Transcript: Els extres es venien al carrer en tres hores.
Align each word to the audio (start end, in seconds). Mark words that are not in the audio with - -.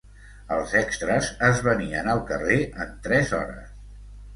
Els 0.55 0.73
extres 0.79 1.29
es 1.49 1.63
venien 1.69 2.13
al 2.17 2.25
carrer 2.33 2.61
en 2.87 3.01
tres 3.09 3.41
hores. 3.43 3.75